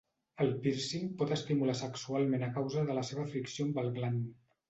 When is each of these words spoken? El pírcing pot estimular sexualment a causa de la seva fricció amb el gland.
El 0.43 0.47
pírcing 0.61 1.09
pot 1.19 1.33
estimular 1.35 1.75
sexualment 1.81 2.47
a 2.47 2.51
causa 2.57 2.85
de 2.89 2.97
la 3.01 3.03
seva 3.11 3.29
fricció 3.35 3.67
amb 3.69 3.79
el 3.83 3.93
gland. 3.99 4.35